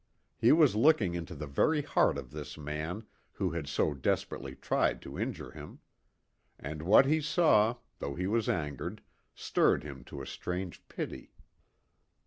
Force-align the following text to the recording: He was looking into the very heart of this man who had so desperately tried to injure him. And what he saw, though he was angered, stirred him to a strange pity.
He 0.35 0.51
was 0.51 0.75
looking 0.75 1.13
into 1.13 1.35
the 1.35 1.45
very 1.45 1.83
heart 1.83 2.17
of 2.17 2.31
this 2.31 2.57
man 2.57 3.05
who 3.33 3.51
had 3.51 3.67
so 3.67 3.93
desperately 3.93 4.55
tried 4.55 4.99
to 5.03 5.19
injure 5.19 5.51
him. 5.51 5.77
And 6.57 6.81
what 6.81 7.05
he 7.05 7.21
saw, 7.21 7.75
though 7.99 8.15
he 8.15 8.25
was 8.25 8.49
angered, 8.49 9.03
stirred 9.35 9.83
him 9.83 10.03
to 10.05 10.19
a 10.19 10.25
strange 10.25 10.81
pity. 10.87 11.33